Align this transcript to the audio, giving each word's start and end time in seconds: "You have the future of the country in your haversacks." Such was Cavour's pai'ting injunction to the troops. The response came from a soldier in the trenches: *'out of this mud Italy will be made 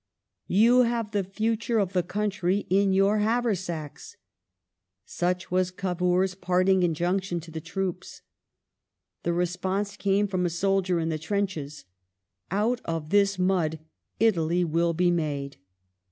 "You 0.47 0.79
have 0.81 1.11
the 1.11 1.23
future 1.23 1.77
of 1.77 1.93
the 1.93 2.01
country 2.01 2.65
in 2.71 2.91
your 2.91 3.19
haversacks." 3.19 4.17
Such 5.05 5.51
was 5.51 5.69
Cavour's 5.69 6.33
pai'ting 6.33 6.81
injunction 6.81 7.39
to 7.41 7.51
the 7.51 7.61
troops. 7.61 8.23
The 9.21 9.31
response 9.31 9.95
came 9.95 10.25
from 10.27 10.43
a 10.43 10.49
soldier 10.49 10.99
in 10.99 11.09
the 11.09 11.19
trenches: 11.19 11.85
*'out 12.49 12.81
of 12.83 13.11
this 13.11 13.37
mud 13.37 13.77
Italy 14.19 14.63
will 14.65 14.93
be 14.93 15.11
made 15.11 15.57